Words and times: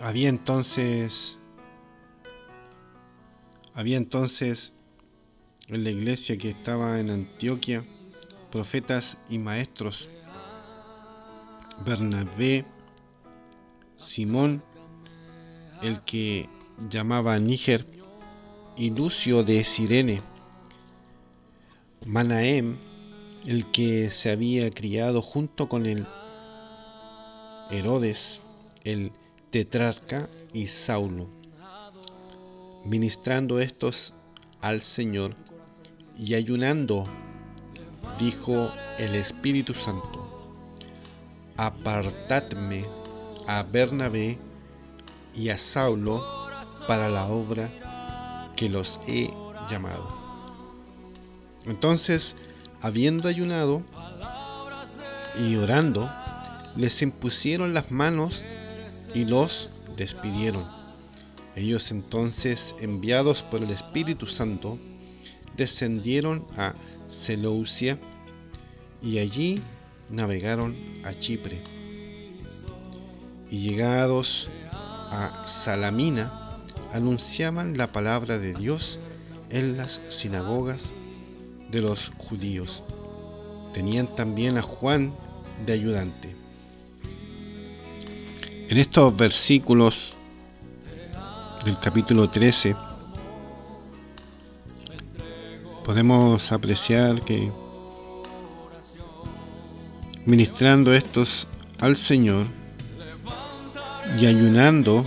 había 0.00 0.28
entonces 0.28 1.38
había 3.74 3.96
entonces 3.96 4.72
en 5.68 5.84
la 5.84 5.90
iglesia 5.90 6.36
que 6.36 6.50
estaba 6.50 6.98
en 7.00 7.10
Antioquia 7.10 7.84
profetas 8.50 9.16
y 9.28 9.38
maestros. 9.38 10.08
Bernabé 11.84 12.64
Simón 13.96 14.62
el 15.82 16.02
que 16.02 16.48
llamaba 16.88 17.38
Níger 17.38 17.86
y 18.76 18.90
Lucio 18.90 19.44
de 19.44 19.64
Sirene 19.64 20.20
Manahem 22.04 22.76
el 23.46 23.70
que 23.70 24.10
se 24.10 24.30
había 24.30 24.70
criado 24.70 25.22
junto 25.22 25.68
con 25.68 25.86
el 25.86 26.06
Herodes 27.70 28.42
el 28.84 29.12
tetrarca 29.50 30.28
y 30.52 30.68
Saulo, 30.68 31.26
ministrando 32.84 33.58
estos 33.58 34.14
al 34.60 34.80
Señor 34.80 35.34
y 36.16 36.34
ayunando, 36.34 37.04
dijo 38.18 38.72
el 38.98 39.16
Espíritu 39.16 39.74
Santo, 39.74 40.54
apartadme 41.56 42.84
a 43.46 43.64
Bernabé 43.64 44.38
y 45.34 45.48
a 45.48 45.58
Saulo 45.58 46.24
para 46.86 47.10
la 47.10 47.26
obra 47.26 48.52
que 48.54 48.68
los 48.68 49.00
he 49.08 49.30
llamado. 49.68 50.16
Entonces, 51.66 52.36
habiendo 52.80 53.28
ayunado 53.28 53.82
y 55.38 55.56
orando, 55.56 56.08
les 56.76 57.02
impusieron 57.02 57.74
las 57.74 57.90
manos 57.90 58.44
y 59.14 59.24
los 59.24 59.82
despidieron. 59.96 60.66
Ellos 61.56 61.90
entonces, 61.90 62.74
enviados 62.80 63.42
por 63.42 63.62
el 63.62 63.70
Espíritu 63.70 64.26
Santo, 64.26 64.78
descendieron 65.56 66.46
a 66.56 66.74
Seleucia 67.08 67.98
y 69.02 69.18
allí 69.18 69.60
navegaron 70.10 70.76
a 71.04 71.12
Chipre. 71.14 71.62
Y 73.50 73.68
llegados 73.68 74.48
a 74.72 75.44
Salamina, 75.46 76.56
anunciaban 76.92 77.76
la 77.76 77.92
palabra 77.92 78.38
de 78.38 78.54
Dios 78.54 78.98
en 79.50 79.76
las 79.76 80.00
sinagogas 80.08 80.82
de 81.70 81.80
los 81.80 82.12
judíos. 82.16 82.82
Tenían 83.74 84.14
también 84.14 84.56
a 84.56 84.62
Juan 84.62 85.12
de 85.66 85.72
ayudante. 85.72 86.39
En 88.70 88.78
estos 88.78 89.16
versículos 89.16 90.12
del 91.64 91.80
capítulo 91.80 92.30
13 92.30 92.76
podemos 95.84 96.52
apreciar 96.52 97.20
que 97.22 97.50
ministrando 100.24 100.94
estos 100.94 101.48
al 101.80 101.96
Señor 101.96 102.46
y 104.16 104.26
ayunando, 104.26 105.04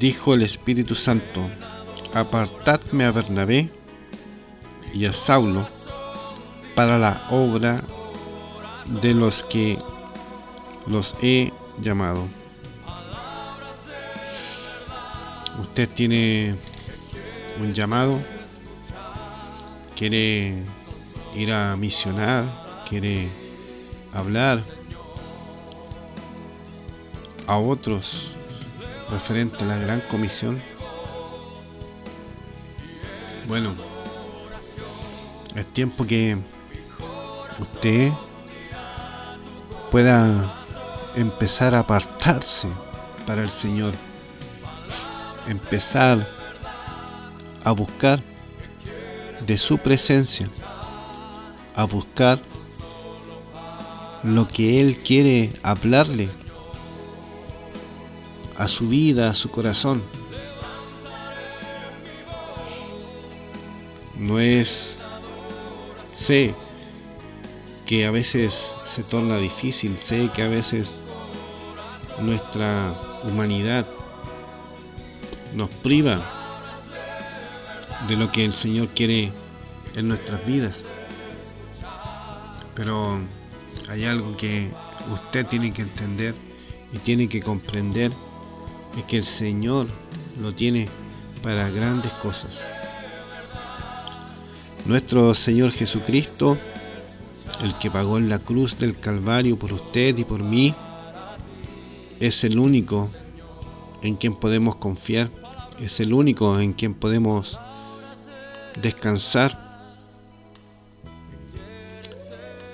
dijo 0.00 0.32
el 0.32 0.40
Espíritu 0.40 0.94
Santo, 0.94 1.42
apartadme 2.14 3.04
a 3.04 3.10
Bernabé 3.10 3.68
y 4.94 5.04
a 5.04 5.12
Saulo 5.12 5.68
para 6.74 6.98
la 6.98 7.26
obra 7.30 7.84
de 9.02 9.12
los 9.12 9.42
que 9.42 9.78
los 10.86 11.14
he 11.20 11.52
llamado. 11.82 12.37
Usted 15.58 15.88
tiene 15.88 16.54
un 17.60 17.72
llamado, 17.74 18.18
quiere 19.96 20.62
ir 21.34 21.52
a 21.52 21.76
misionar, 21.76 22.44
quiere 22.88 23.28
hablar 24.12 24.60
a 27.46 27.58
otros 27.58 28.30
referente 29.10 29.64
a 29.64 29.66
la 29.66 29.78
gran 29.78 30.00
comisión, 30.02 30.60
bueno, 33.46 33.74
es 35.54 35.66
tiempo 35.72 36.06
que 36.06 36.36
usted 37.58 38.12
pueda 39.90 40.54
empezar 41.16 41.74
a 41.74 41.80
apartarse 41.80 42.68
para 43.26 43.42
el 43.42 43.48
Señor 43.48 43.94
empezar 45.48 46.26
a 47.64 47.72
buscar 47.72 48.20
de 49.46 49.58
su 49.58 49.78
presencia, 49.78 50.48
a 51.74 51.84
buscar 51.84 52.38
lo 54.22 54.46
que 54.46 54.80
Él 54.80 54.98
quiere 54.98 55.52
hablarle 55.62 56.28
a 58.56 58.68
su 58.68 58.88
vida, 58.88 59.30
a 59.30 59.34
su 59.34 59.50
corazón. 59.50 60.02
No 64.18 64.40
es, 64.40 64.96
sé 66.14 66.54
que 67.86 68.04
a 68.04 68.10
veces 68.10 68.68
se 68.84 69.02
torna 69.04 69.38
difícil, 69.38 69.96
sé 69.98 70.28
que 70.34 70.42
a 70.42 70.48
veces 70.48 71.02
nuestra 72.20 72.92
humanidad 73.22 73.86
nos 75.54 75.68
priva 75.70 76.20
de 78.06 78.16
lo 78.16 78.30
que 78.30 78.44
el 78.44 78.54
Señor 78.54 78.88
quiere 78.88 79.32
en 79.94 80.08
nuestras 80.08 80.44
vidas. 80.46 80.84
Pero 82.74 83.18
hay 83.88 84.04
algo 84.04 84.36
que 84.36 84.70
usted 85.12 85.46
tiene 85.46 85.72
que 85.72 85.82
entender 85.82 86.34
y 86.92 86.98
tiene 86.98 87.28
que 87.28 87.42
comprender, 87.42 88.12
es 88.96 89.04
que 89.04 89.18
el 89.18 89.26
Señor 89.26 89.86
lo 90.40 90.54
tiene 90.54 90.88
para 91.42 91.70
grandes 91.70 92.12
cosas. 92.12 92.66
Nuestro 94.86 95.34
Señor 95.34 95.72
Jesucristo, 95.72 96.56
el 97.62 97.76
que 97.78 97.90
pagó 97.90 98.18
en 98.18 98.28
la 98.28 98.38
cruz 98.38 98.78
del 98.78 98.98
Calvario 98.98 99.58
por 99.58 99.72
usted 99.72 100.16
y 100.16 100.24
por 100.24 100.42
mí, 100.42 100.74
es 102.20 102.42
el 102.44 102.58
único 102.58 103.10
en 104.02 104.16
quien 104.16 104.36
podemos 104.36 104.76
confiar, 104.76 105.30
es 105.80 106.00
el 106.00 106.12
único 106.12 106.58
en 106.60 106.72
quien 106.72 106.94
podemos 106.94 107.58
descansar. 108.80 109.66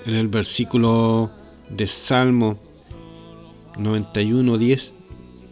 En 0.05 0.15
el 0.15 0.27
versículo 0.27 1.31
de 1.69 1.87
Salmo 1.87 2.57
91.10 3.75 4.93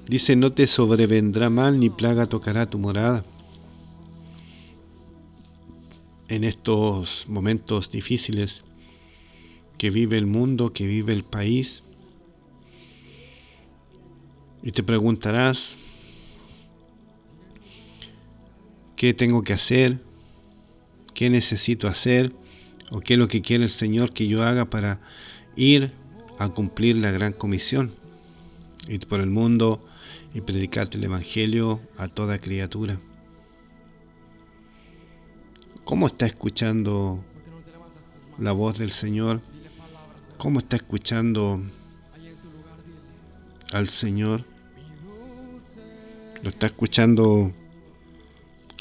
dice, 0.07 0.35
no 0.35 0.51
te 0.51 0.67
sobrevendrá 0.67 1.49
mal 1.49 1.79
ni 1.79 1.89
plaga 1.89 2.27
tocará 2.27 2.69
tu 2.69 2.77
morada. 2.77 3.25
En 6.27 6.43
estos 6.43 7.25
momentos 7.27 7.91
difíciles 7.91 8.63
que 9.77 9.89
vive 9.89 10.17
el 10.17 10.25
mundo, 10.25 10.71
que 10.71 10.87
vive 10.87 11.13
el 11.13 11.23
país, 11.23 11.83
y 14.63 14.71
te 14.71 14.81
preguntarás, 14.81 15.77
¿qué 18.95 19.13
tengo 19.13 19.43
que 19.43 19.51
hacer? 19.51 19.99
¿Qué 21.13 21.29
necesito 21.29 21.89
hacer? 21.89 22.33
¿O 22.89 23.01
qué 23.01 23.13
es 23.13 23.19
lo 23.19 23.27
que 23.27 23.41
quiere 23.41 23.65
el 23.65 23.69
Señor 23.69 24.13
que 24.13 24.27
yo 24.27 24.41
haga 24.41 24.69
para 24.69 25.01
ir 25.57 25.91
a 26.39 26.49
cumplir 26.49 26.95
la 26.95 27.11
gran 27.11 27.33
comisión? 27.33 27.91
Ir 28.87 29.05
por 29.05 29.19
el 29.19 29.29
mundo 29.29 29.85
y 30.33 30.39
predicarte 30.39 30.97
el 30.97 31.03
Evangelio 31.03 31.81
a 31.97 32.07
toda 32.07 32.39
criatura. 32.39 32.99
¿Cómo 35.83 36.07
está 36.07 36.25
escuchando 36.25 37.21
la 38.39 38.53
voz 38.53 38.79
del 38.79 38.91
Señor? 38.91 39.41
¿Cómo 40.37 40.59
está 40.59 40.77
escuchando 40.77 41.61
al 43.73 43.89
Señor? 43.89 44.52
Lo 46.43 46.49
está 46.49 46.67
escuchando 46.67 47.53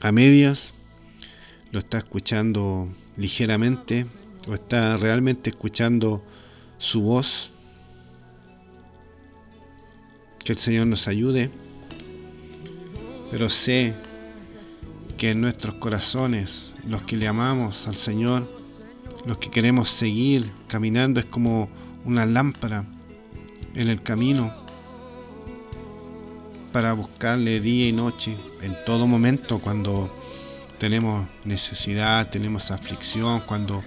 a 0.00 0.10
medias, 0.10 0.74
lo 1.70 1.78
está 1.78 1.98
escuchando 1.98 2.88
ligeramente, 3.16 4.04
o 4.48 4.54
está 4.54 4.96
realmente 4.96 5.50
escuchando 5.50 6.24
su 6.78 7.02
voz. 7.02 7.52
Que 10.44 10.52
el 10.52 10.58
Señor 10.58 10.88
nos 10.88 11.06
ayude, 11.06 11.50
pero 13.30 13.48
sé 13.48 13.94
que 15.16 15.30
en 15.30 15.40
nuestros 15.40 15.76
corazones, 15.76 16.72
los 16.84 17.02
que 17.02 17.16
le 17.16 17.28
amamos 17.28 17.86
al 17.86 17.94
Señor, 17.94 18.58
los 19.24 19.38
que 19.38 19.52
queremos 19.52 19.88
seguir 19.88 20.50
caminando, 20.66 21.20
es 21.20 21.26
como 21.26 21.70
una 22.04 22.26
lámpara 22.26 22.84
en 23.76 23.88
el 23.88 24.02
camino 24.02 24.61
para 26.72 26.94
buscarle 26.94 27.60
día 27.60 27.88
y 27.88 27.92
noche, 27.92 28.36
en 28.62 28.76
todo 28.86 29.06
momento, 29.06 29.58
cuando 29.58 30.10
tenemos 30.78 31.28
necesidad, 31.44 32.30
tenemos 32.30 32.70
aflicción, 32.70 33.42
cuando 33.46 33.84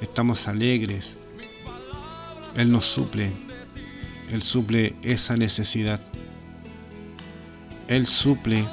estamos 0.00 0.46
alegres. 0.48 1.16
Él 2.56 2.70
nos 2.72 2.86
suple, 2.86 3.32
Él 4.30 4.42
suple 4.42 4.94
esa 5.02 5.36
necesidad. 5.36 6.00
Él 7.88 8.06
suple 8.06 8.64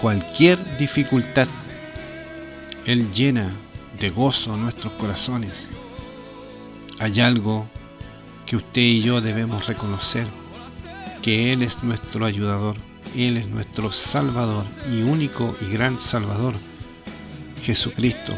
cualquier 0.00 0.76
dificultad. 0.78 1.48
Él 2.84 3.12
llena 3.12 3.52
de 4.00 4.10
gozo 4.10 4.56
nuestros 4.56 4.92
corazones. 4.94 5.68
Hay 6.98 7.20
algo 7.20 7.66
que 8.44 8.56
usted 8.56 8.82
y 8.82 9.02
yo 9.02 9.20
debemos 9.20 9.66
reconocer, 9.66 10.26
que 11.22 11.52
Él 11.52 11.62
es 11.62 11.82
nuestro 11.84 12.26
ayudador, 12.26 12.76
Él 13.16 13.36
es 13.36 13.46
nuestro 13.46 13.92
Salvador 13.92 14.64
y 14.92 15.02
único 15.02 15.54
y 15.60 15.72
gran 15.72 16.00
Salvador, 16.00 16.54
Jesucristo. 17.62 18.34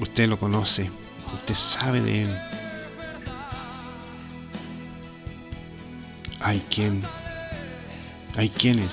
Usted 0.00 0.28
lo 0.28 0.36
conoce, 0.38 0.90
usted 1.32 1.54
sabe 1.54 2.00
de 2.00 2.22
Él. 2.22 2.36
Hay 6.40 6.60
quien, 6.68 7.02
hay 8.36 8.50
quienes 8.50 8.90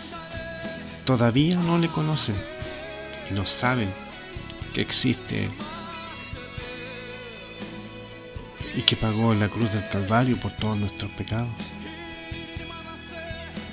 todavía 1.05 1.57
no 1.57 1.77
le 1.77 1.87
conocen 1.87 2.35
y 3.29 3.33
no 3.33 3.45
saben 3.45 3.89
que 4.73 4.81
existe 4.81 5.49
y 8.75 8.81
que 8.81 8.95
pagó 8.95 9.33
la 9.33 9.47
cruz 9.47 9.71
del 9.71 9.87
Calvario 9.89 10.37
por 10.37 10.51
todos 10.51 10.77
nuestros 10.77 11.11
pecados. 11.11 11.49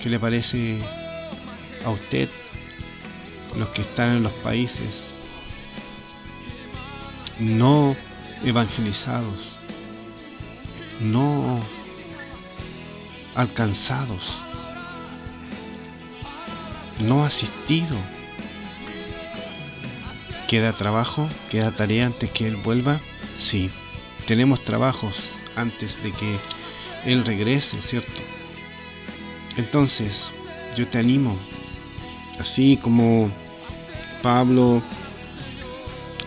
¿Qué 0.02 0.08
le 0.08 0.19
parece 0.19 0.79
a 1.85 1.91
usted 1.91 2.29
los 3.56 3.69
que 3.70 3.82
están 3.82 4.17
en 4.17 4.23
los 4.23 4.32
países 4.32 5.08
no 7.38 7.97
evangelizados, 8.44 9.52
no 11.00 11.61
alcanzados, 13.35 14.38
no 17.00 17.25
asistidos? 17.25 17.99
¿Queda 20.49 20.73
trabajo? 20.73 21.29
¿Queda 21.50 21.70
tarea 21.70 22.06
antes 22.06 22.31
que 22.31 22.49
Él 22.49 22.56
vuelva? 22.56 23.00
Sí 23.38 23.70
tenemos 24.30 24.62
trabajos 24.62 25.32
antes 25.56 26.00
de 26.04 26.12
que 26.12 26.36
Él 27.04 27.24
regrese, 27.24 27.82
¿cierto? 27.82 28.20
Entonces, 29.56 30.30
yo 30.76 30.86
te 30.86 30.98
animo, 30.98 31.36
así 32.38 32.78
como 32.80 33.28
Pablo 34.22 34.82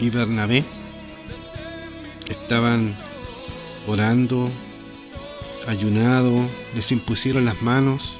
y 0.01 0.09
Bernabé 0.09 0.65
estaban 2.27 2.94
orando, 3.88 4.50
ayunado, 5.65 6.33
les 6.75 6.91
impusieron 6.91 7.45
las 7.45 7.61
manos 7.61 8.17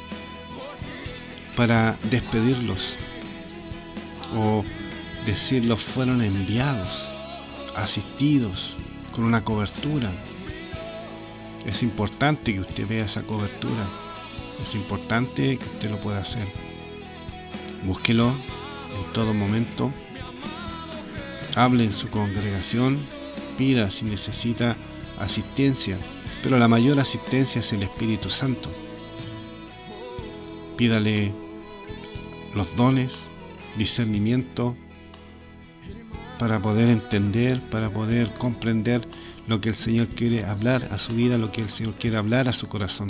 para 1.57 1.97
despedirlos 2.09 2.95
o 4.38 4.63
decirlos 5.25 5.83
fueron 5.83 6.21
enviados, 6.21 7.03
asistidos 7.75 8.77
con 9.13 9.25
una 9.25 9.44
cobertura. 9.44 10.12
Es 11.65 11.83
importante 11.83 12.54
que 12.54 12.60
usted 12.60 12.88
vea 12.88 13.06
esa 13.06 13.24
cobertura. 13.24 13.88
Es 14.62 14.75
importante 14.75 15.57
que 15.57 15.65
usted 15.65 15.89
lo 15.89 15.98
pueda 15.98 16.19
hacer. 16.19 16.48
Búsquelo 17.86 18.30
en 18.30 19.13
todo 19.13 19.33
momento. 19.33 19.92
Hable 21.56 21.86
en 21.86 21.92
su 21.92 22.10
congregación. 22.10 22.98
Pida 23.57 23.92
si 23.92 24.06
necesita 24.06 24.75
asistencia. 25.19 25.98
Pero 26.42 26.57
la 26.57 26.68
mayor 26.68 27.00
asistencia 27.00 27.62
es 27.62 27.71
el 27.71 27.83
Espíritu 27.83 28.30
Santo. 28.30 28.69
Pídale 30.75 31.31
los 32.54 32.75
dones, 32.75 33.13
discernimiento, 33.77 34.75
para 36.39 36.62
poder 36.62 36.89
entender, 36.89 37.59
para 37.71 37.89
poder 37.89 38.33
comprender 38.33 39.07
lo 39.47 39.62
que 39.62 39.69
el 39.69 39.75
Señor 39.75 40.07
quiere 40.07 40.45
hablar 40.45 40.85
a 40.91 40.97
su 40.97 41.13
vida, 41.13 41.38
lo 41.38 41.51
que 41.51 41.62
el 41.62 41.69
Señor 41.69 41.94
quiere 41.95 42.18
hablar 42.18 42.47
a 42.47 42.53
su 42.53 42.68
corazón. 42.68 43.09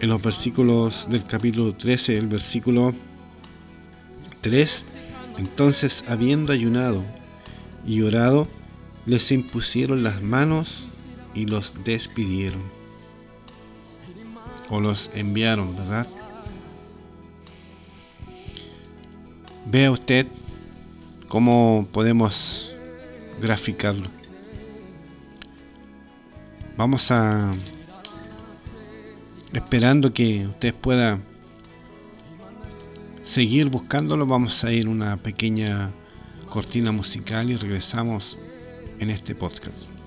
En 0.00 0.08
los 0.08 0.22
versículos 0.22 1.06
del 1.10 1.26
capítulo 1.26 1.74
13, 1.74 2.16
el 2.16 2.28
versículo 2.28 2.94
3, 4.42 4.96
entonces 5.38 6.04
habiendo 6.08 6.52
ayunado 6.52 7.02
y 7.86 8.02
orado, 8.02 8.48
les 9.06 9.32
impusieron 9.32 10.02
las 10.02 10.22
manos 10.22 11.06
y 11.34 11.46
los 11.46 11.84
despidieron. 11.84 12.62
O 14.70 14.80
los 14.80 15.10
enviaron, 15.14 15.74
¿verdad? 15.74 16.06
Vea 19.70 19.90
usted 19.90 20.26
¿Cómo 21.28 21.86
podemos 21.92 22.72
graficarlo? 23.40 24.08
Vamos 26.76 27.10
a 27.10 27.52
esperando 29.52 30.12
que 30.14 30.46
usted 30.46 30.74
pueda 30.74 31.18
seguir 33.24 33.68
buscándolo, 33.68 34.26
vamos 34.26 34.64
a 34.64 34.72
ir 34.72 34.88
una 34.88 35.18
pequeña 35.18 35.90
cortina 36.48 36.92
musical 36.92 37.50
y 37.50 37.56
regresamos 37.56 38.38
en 38.98 39.10
este 39.10 39.34
podcast. 39.34 39.97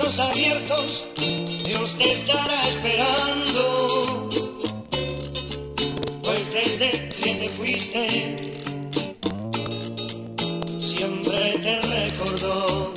Abiertos, 0.00 1.04
Dios 1.64 1.96
te 1.96 2.10
estará 2.10 2.68
esperando. 2.68 4.28
Pues 6.22 6.52
desde 6.52 7.08
que 7.10 7.34
te 7.36 7.48
fuiste, 7.48 8.36
siempre 10.80 11.58
te 11.58 11.80
recordó. 11.82 12.92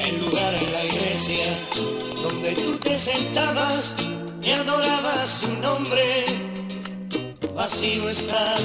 El 0.00 0.20
lugar 0.24 0.54
en 0.54 0.72
la 0.72 0.84
iglesia 0.84 1.58
donde 2.22 2.52
tú 2.54 2.78
te 2.78 2.96
sentabas 2.96 3.94
y 4.42 4.50
adorabas 4.52 5.40
su 5.40 5.52
nombre, 5.56 6.24
vacío 7.52 8.08
está, 8.08 8.58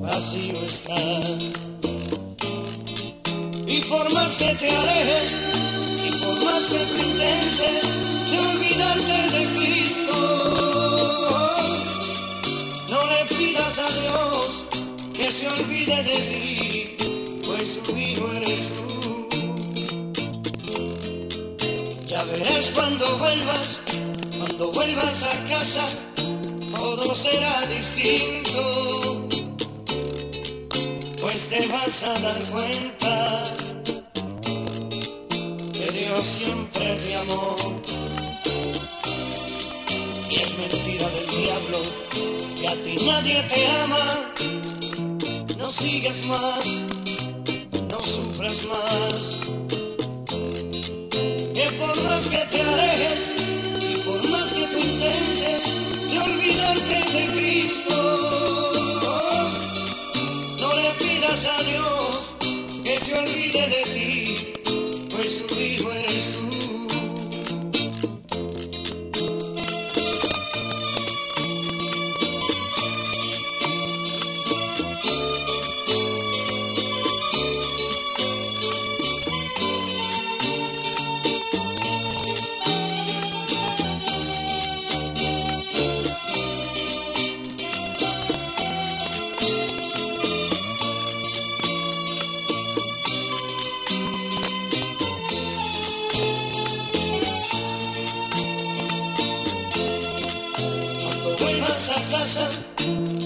vacío 0.00 0.64
está. 0.64 1.67
Y 3.78 3.80
por 3.82 4.12
más 4.12 4.34
que 4.34 4.56
te 4.56 4.68
alejes, 4.68 5.36
y 6.04 6.10
por 6.20 6.44
más 6.44 6.64
que 6.64 6.78
tú 6.78 6.96
intentes 6.96 7.82
de 8.28 8.38
olvidarte 8.40 9.18
de 9.38 9.42
Cristo, 9.54 10.16
no 12.90 13.00
le 13.06 13.36
pidas 13.36 13.78
a 13.78 13.88
Dios 14.00 14.64
que 15.14 15.30
se 15.30 15.46
olvide 15.46 16.02
de 16.02 16.18
ti, 16.28 16.96
pues 17.46 17.78
su 17.84 17.96
hijo 17.96 18.28
eres 18.32 18.68
tú. 18.74 19.28
Ya 22.08 22.24
verás 22.24 22.70
cuando 22.74 23.16
vuelvas, 23.18 23.78
cuando 24.38 24.72
vuelvas 24.72 25.22
a 25.22 25.48
casa, 25.48 25.88
todo 26.72 27.14
será 27.14 27.64
distinto 27.66 29.28
pues 31.20 31.48
te 31.50 31.66
vas 31.68 32.02
a 32.02 32.18
dar 32.18 32.42
cuenta 32.50 33.67
lleno 36.08 36.22
siempre 36.22 36.98
de 37.00 37.16
amor. 37.16 37.56
Y 40.30 40.36
es 40.36 40.58
mentira 40.58 41.08
del 41.08 41.26
diablo 41.26 41.82
que 42.58 42.68
a 42.68 42.82
ti 42.82 42.96
nadie 43.04 43.42
te 43.44 43.66
ama. 43.66 44.32
No 45.58 45.70
sigas 45.70 46.22
más, 46.24 46.64
no 47.90 48.00
sufras 48.00 48.66
más. 48.66 49.38
Que 51.54 51.66
por 51.78 52.02
más 52.02 52.28
que 52.28 52.42
te 52.50 52.60
alejes 52.62 53.32
y 53.90 53.96
por 53.98 54.28
más 54.30 54.52
que 54.52 54.66
tú 54.66 54.78
intentes 54.78 55.62
de 56.10 56.18
olvidarte 56.18 56.96
de 57.12 57.26
Cristo, 57.36 57.96
no 60.60 60.74
le 60.74 60.90
pidas 61.04 61.46
a 61.46 61.62
Dios 61.62 62.26
que 62.84 63.00
se 63.00 63.18
olvide 63.18 63.68
de 63.68 63.82
ti. 63.94 64.77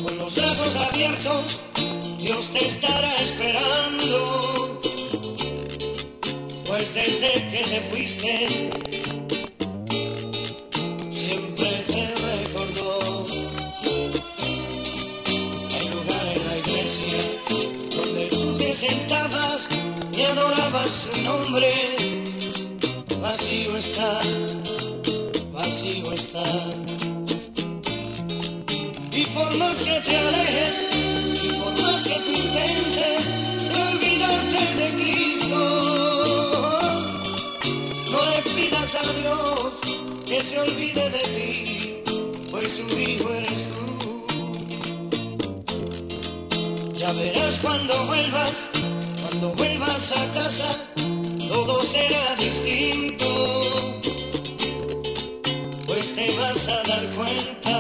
Con 0.02 0.19
los 0.19 0.35
brazos 0.35 0.76
abiertos, 0.76 1.61
Dios 2.19 2.50
te 2.50 2.66
estará 2.66 3.14
esperando. 3.16 4.81
Pues 6.66 6.95
desde 6.95 7.33
que 7.50 7.64
te 7.71 7.81
fuiste, 7.90 8.71
siempre 11.11 11.71
te 11.87 12.07
recordó. 12.31 13.26
El 15.78 15.90
lugar 15.90 16.26
en 16.35 16.42
la 16.49 16.59
iglesia 16.59 17.19
donde 17.95 18.26
tú 18.26 18.57
te 18.57 18.73
sentabas 18.73 19.69
y 20.12 20.23
adorabas 20.23 20.90
su 20.90 21.23
nombre, 21.23 21.73
vacío 23.21 23.76
está, 23.76 24.23
más 29.72 29.82
que 29.82 30.00
te 30.02 30.16
alejes, 30.16 30.86
y 31.42 31.48
por 31.54 31.72
más 31.80 32.02
que 32.04 32.14
tú 32.24 32.30
intentes 32.30 33.24
olvidarte 33.88 34.62
de 34.80 34.88
Cristo, 35.00 35.60
no 38.10 38.20
le 38.30 38.38
pidas 38.54 38.90
a 38.94 39.12
Dios 39.20 39.72
que 40.26 40.42
se 40.42 40.58
olvide 40.60 41.04
de 41.16 41.24
ti, 41.36 41.50
pues 42.50 42.68
su 42.76 42.98
hijo 42.98 43.28
eres 43.32 43.70
tú. 43.70 43.86
Ya 46.98 47.12
verás 47.12 47.58
cuando 47.62 47.94
vuelvas, 48.06 48.68
cuando 49.22 49.54
vuelvas 49.54 50.12
a 50.12 50.32
casa, 50.32 50.68
todo 51.48 51.82
será 51.84 52.34
distinto, 52.36 53.28
pues 55.86 56.14
te 56.14 56.30
vas 56.36 56.68
a 56.68 56.82
dar 56.88 57.06
cuenta 57.14 57.71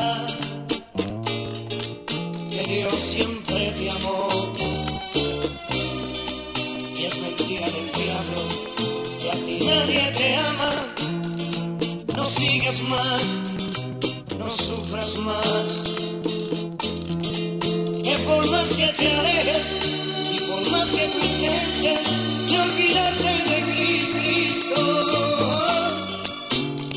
No 12.62 12.70
sigas 12.70 12.88
más, 12.88 13.22
no 14.38 14.48
sufras 14.48 15.18
más. 15.18 15.82
Que 18.04 18.18
por 18.24 18.48
más 18.52 18.68
que 18.68 18.86
te 18.92 19.12
alejes 19.12 19.66
y 20.32 20.38
por 20.42 20.70
más 20.70 20.88
que 20.90 21.04
intentes 21.06 22.04
de 22.46 22.60
olvidarte 22.60 23.32
de 23.50 23.58
Cristo, 23.72 24.78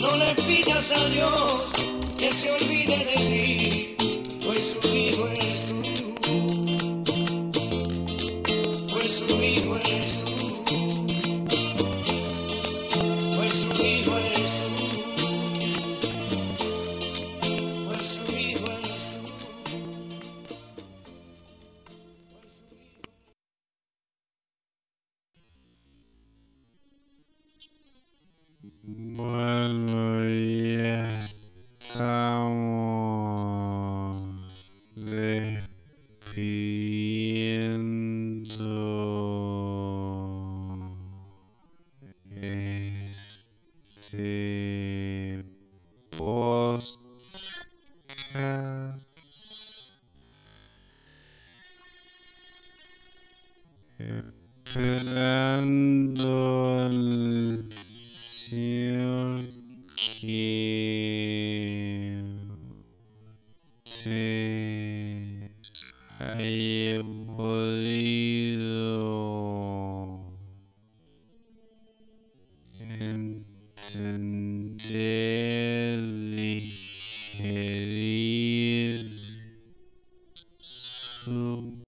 no 0.02 0.16
le 0.18 0.36
pidas 0.36 0.92
a 0.92 1.10
Dios 1.10 1.62
que 2.16 2.32
se 2.32 2.52
olvide 2.52 2.98
de 2.98 3.16
ti 3.16 3.95